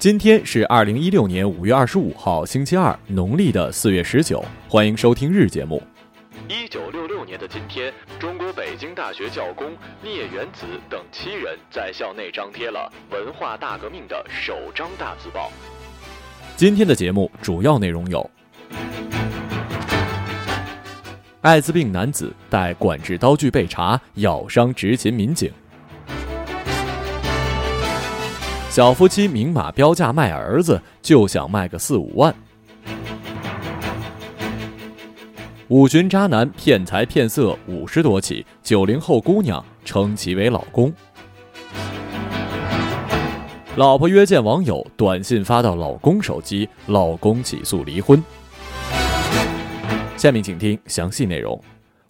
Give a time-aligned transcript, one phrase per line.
[0.00, 4.42] 今天是二零一六年五月二十五号，星期二，农历的四月十九。
[4.66, 5.82] 欢迎收听日节目。
[6.48, 15.52] 一九六六年的今天，中国北京大学教工聂元子等七人在校内张贴了“文化大革命”的首张大字报。
[16.56, 18.30] 今天的节目主要内容有：
[21.42, 25.50] 艾滋病男子带管制刀具被查，咬伤执勤民警；
[28.80, 32.34] 小夫妻明码标价卖儿子，就想卖个四五万。
[35.68, 40.90] 五旬渣男骗财骗色五十多起，九零后姑娘称其为老公。
[43.76, 48.24] 老婆约见网友，短信发到老公手机，老公起诉离婚。
[50.16, 51.62] 下面请听详细内容。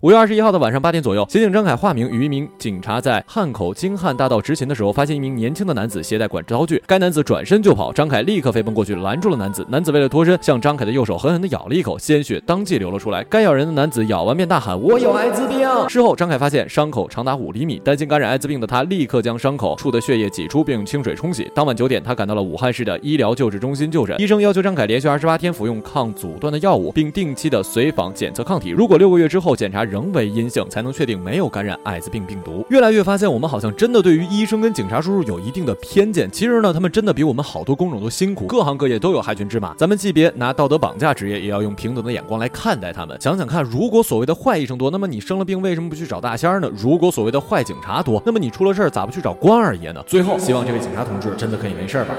[0.02, 9.62] 五月二十一号的晚上八点左右，刑警张凯化名与一名警察在汉口京汉大道执勤的时候，发现一名年轻的男子携带管制刀具，该男子转身就跑，张凯立刻飞奔过去拦住了男子。
[9.68, 13.22] 男子为了脱身，向张凯的右手狠狠地咬了一口，鲜血当即流了出来。
[13.24, 21.52] 该咬人的男子咬完便大喊：“我有艾滋病！”事后，张凯发现伤口长达五厘米，担心感染艾滋病的他，立刻将伤口处的血液挤出，并用清水冲洗。
[21.54, 28.70] 当晚九点，他赶到了武汉市的医疗救治中心就诊，医生要求张凯连续二十八天服用抗阻断的药物，并定期的随访检测抗体。
[28.70, 32.64] 如果六个月之后检查仍为阴性，才能确定没有感染艾滋病病毒。
[32.70, 36.30] 越来越发现，我们好像真的对于医生跟警察叔叔有一定的偏见。
[36.30, 39.74] 其实呢，他们真的比我们好多工种都辛苦，各行各业都有害群之马。
[39.74, 43.20] 咱们既别拿道德绑架职业，也要用平等的眼光来看待他们。
[43.20, 46.70] 想想看，如果所谓的坏医生多，那么你生了病为什么不去找大仙儿呢？
[46.77, 50.02] 如果所谓的坏警察多，那么你出了事儿咋不去找关二爷呢？
[50.07, 52.14] 最后，希望这位警察同志真的可以没事儿吧。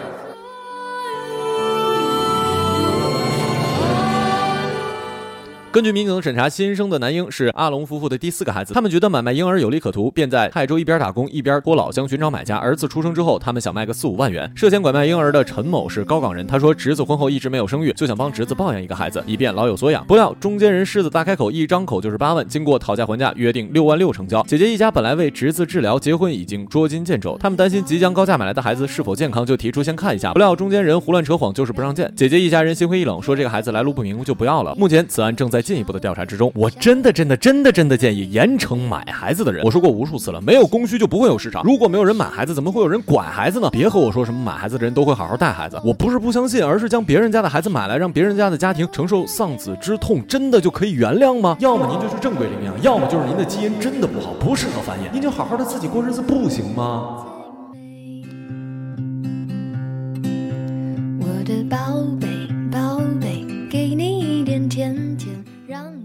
[5.71, 8.73] 根据民警的审查，新生的男婴是阿龙夫妇的第四个孩子。
[8.73, 12.57] 他们觉得买卖婴儿有利可图，便在泰州一边打工一边托老乡寻找买家。
[12.57, 14.51] 儿子出生之后，他们想卖个四五万元。
[14.53, 20.05] 涉嫌拐卖婴儿的陈某是高岗人，他说侄子婚后一直没有生育，就想帮侄子抱养一个孩子，以便老有所养。
[20.07, 22.45] 不料中间人狮子大开口，一张口就是八万。
[22.45, 24.43] 经过讨价还价，约定六万六成交。
[24.49, 30.33] 姐姐一家本来为侄子治疗结婚已经捉襟见肘，他们担心即将高价买来的孩子是否健康，就提出先看一下。
[30.33, 32.11] 不料中间人胡乱扯谎，就是不让见。
[32.13, 34.75] 姐姐一家人心灰意冷，说这个孩子来路不明，就不要了。
[34.75, 36.51] 目前此案正在进一步的调查之中。
[36.55, 39.63] 我真的真的真的真的建议严惩买孩子的人。
[39.63, 41.63] 我说过无数次了，没有供需就不会有市场。
[41.63, 43.69] 如果没有人买孩子，怎么会有人拐孩子呢？
[43.71, 51.55] 别和我说什么买孩子的人都会好好带孩子，我不是不相信，而是将别人家的孩子买来，让别人家的家庭承受丧子之痛，真的就可以原谅吗？
[51.59, 57.30] 要么您就去正规领养，要么就是您的基因真的不好，不适合繁衍，您就好好的自己过日子不行吗？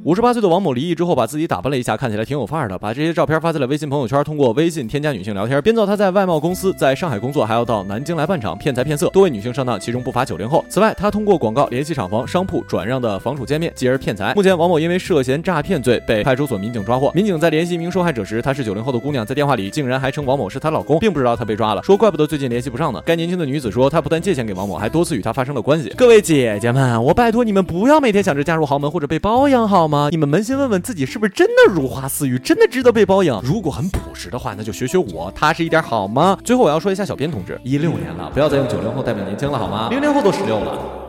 [0.06, 4.22] 五十八岁的王某离异之后，把自己打扮了一下，看起来挺有范儿的，把这些照片发在了微信朋友圈。
[4.22, 10.65] 通过微信添加女性聊天，编造他在外贸公司在上海工作，还要到南京来办厂，骗财骗色，多位女性上当，其中不乏九零后。
[10.69, 14.33] 此外，他通过广告联系厂房、商铺转让的房主见面，继而骗财。
[14.34, 17.11] 目前，王某因为涉嫌诈骗罪被派出所民警抓获。
[17.12, 23.03] 民警在联系一名受害者时，她是九零后的姑娘，在电话里竟然还称王某是她老公，并不知道她被抓了，说怪不得最近联系不上呢。
[23.05, 25.89] 该年轻的女子说，她不但借钱给王某，还多次与他发生了关系。
[25.97, 29.96] 各位姐姐们，我拜托你们不要每天想着嫁入豪门或者被包养好吗？
[30.11, 30.77] 你们扪心问问。
[30.87, 33.43] 自己是不是真的如花似玉，真的值得被包养？
[33.43, 36.39] 如果很朴实的话，那就学学我，踏实一点好吗？
[36.45, 39.89] 最后我要说一下，小编同志，一六年了，不要再用九零后代表年轻了好吗？
[39.91, 41.06] 零零后都十六了。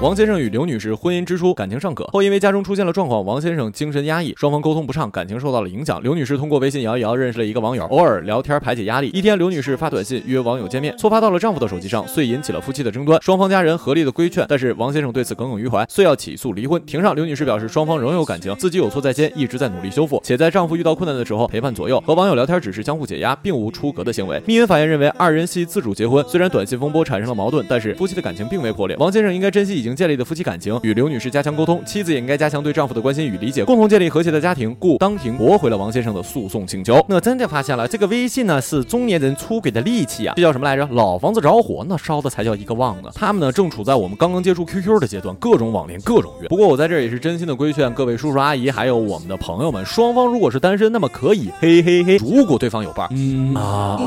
[0.00, 6.00] 王先生与刘女士婚姻之初感情尚可，后因为家中出现了状况，王先生精神压抑，双方沟通不畅，感情受到了影响。
[6.00, 9.08] 刘女士通过微信摇一摇认识了一个网友，偶尔聊天排解压力。
[9.08, 13.20] 一天，刘女士发短信约网友见面，错发到了丈夫的手机上，遂引起了夫妻的争端。
[13.20, 16.80] 双方家人合力的规劝，但是王先生对此耿耿于怀，遂要起诉离婚。
[16.86, 22.00] 庭上，刘女士表示双方仍有感情，自己有错在先，一直在努力修复，且在丈夫遇到困难的时候陪伴左右。
[22.06, 24.40] 和网友聊天只是相互解压，并无出格的行为。
[24.46, 28.96] 密云法院认为，二人系自主结婚，虽然短信风波产生了矛盾，但是夫妻的感情并未破裂。
[28.98, 34.74] 王先生应该珍惜已经建立的夫妻感情，与刘女士加强沟通，妻子也应该加强对丈夫的关心与理解，共同建立和谐的家庭。
[34.78, 37.04] 故当庭驳回了王先生的诉讼请求。
[37.08, 40.34] 那真的发现了，这个微信呢是中年人出轨的利器啊！
[40.36, 40.86] 这叫什么来着？
[40.92, 43.10] 老房子着火，那烧的才叫一个旺呢。
[43.14, 46.48] 他们呢正处在我们刚刚接触 QQ 的阶段，各种网恋，各种约。
[46.48, 53.98] 不过我在这也是真心的规劝各位叔叔阿姨，还有我们的朋友们，双方如果是单身，那么可以嘿嘿嘿；如果对方有伴，嗯啊，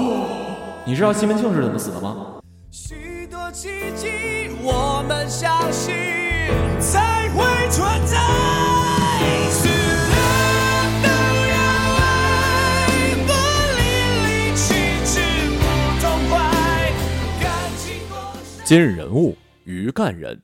[0.86, 2.16] 你知道西门庆是怎么死的吗？
[3.32, 4.10] 多奇迹，
[4.62, 5.96] 我们相信
[6.82, 8.18] 才会存在。
[9.50, 10.16] 死了
[11.02, 11.08] 都
[11.48, 11.56] 要
[11.96, 13.32] 爱，不
[13.80, 13.82] 离
[14.28, 14.74] 离弃
[15.06, 15.16] 之
[15.56, 15.64] 不
[16.02, 16.92] 痛快，
[17.42, 18.66] 感情多深。
[18.66, 20.38] 今日人物于干人。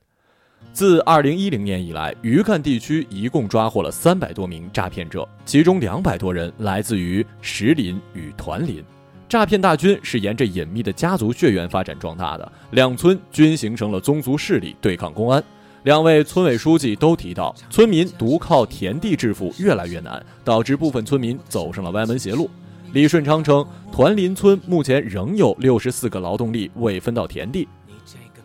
[0.71, 8.81] 自二零一零年以来，于干地区一共抓获了三百多名诈骗者，其中两百多人来自于石林与团林。
[9.29, 15.43] 诈骗大军是沿着隐秘的家族血缘发展壮大的，两村均形成了宗族势力对抗公安。
[15.83, 22.49] 两位村委书记都提到，村民独靠田地致富越来越难，导致部分村民走上了歪门邪路。
[22.93, 27.67] 李顺昌称，团林村目前仍有六十四个劳动力未分到田地。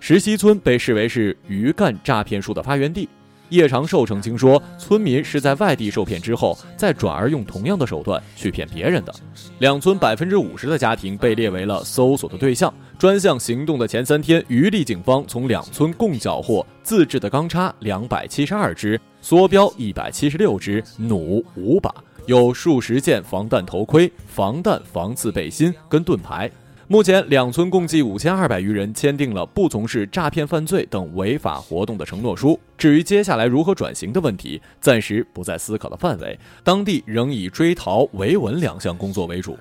[0.00, 3.08] 石溪村被视为是鱼干诈骗术的发源地。
[3.52, 9.14] 叶长寿澄清说，村民是在外地受骗之后，再转而用同样的手段去骗别人的。
[9.58, 12.72] 两村百分之五十的家庭被列为了搜索的对象。
[12.98, 21.92] 专项行动的前三天，余力警方从两村共缴获自制的钢叉两百七十二支，梭镖一百七十六支，弩五把，
[22.24, 26.50] 有数十件防弹头盔、防弹防刺背心跟盾牌。
[26.92, 32.60] 目前，两村共计五千二百余人签订了不从事诈骗犯罪等违法活动的承诺书。
[32.76, 36.38] 至于接下来如何转型的问题，暂时不在思考的范围。
[36.62, 39.56] 当地仍以追逃、维稳两项工作为主。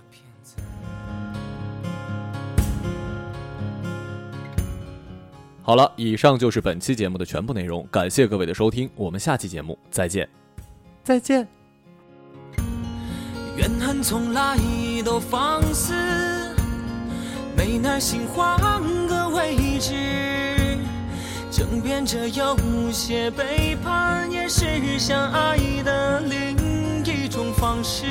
[5.62, 10.28] 好了，以上就是本期节目的全部内容，感谢各位的收听，我们下期节目再见，
[11.02, 11.48] 再见。
[13.56, 14.58] 怨恨从来
[15.06, 15.94] 都放肆，
[17.64, 18.58] 没耐心换
[19.08, 19.94] 个位置，
[21.52, 22.58] 争辩着有
[22.92, 28.08] 些背叛，也是相爱的另一种方式。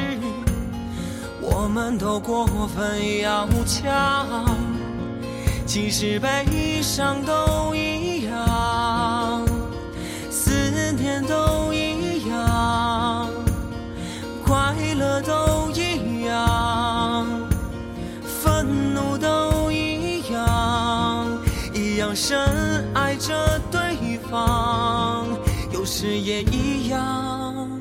[1.40, 4.46] 我们都过分要强，
[5.66, 8.09] 其实悲伤都一
[22.14, 22.38] 深
[22.94, 25.26] 爱着对方，
[25.72, 27.79] 有时也一样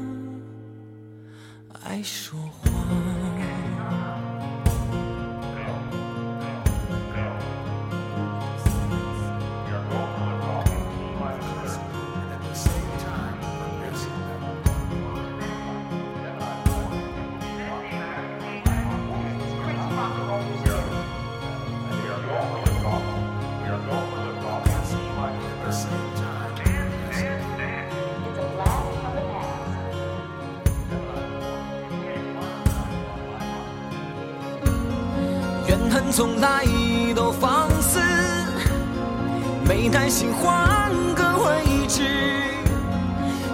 [35.90, 36.64] 恨从来
[37.16, 38.00] 都放肆，
[39.68, 42.04] 没耐心换个位置，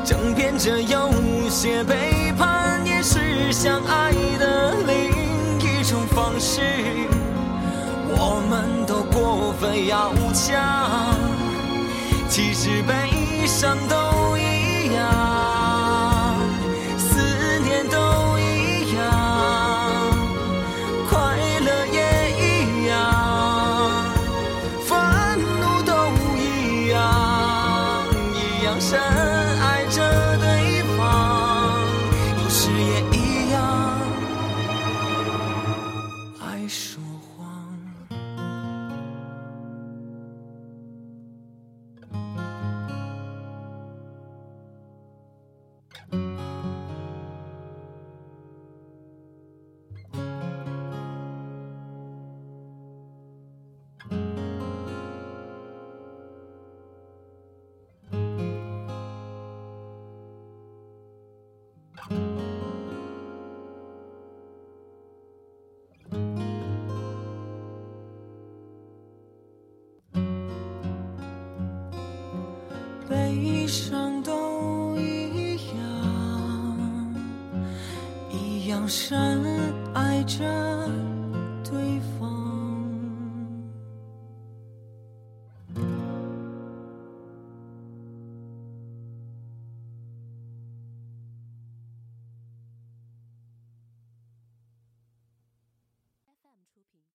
[0.04, 1.10] 争辩着有
[1.50, 5.12] 些背叛，也是相爱的另
[5.60, 6.62] 一种方式。
[8.18, 11.16] 我们都过分要强，
[12.28, 15.34] 其实悲伤都一样，
[73.66, 77.16] 悲伤都一样，
[78.30, 79.44] 一样深
[79.92, 80.38] 爱着
[81.64, 82.34] 对方。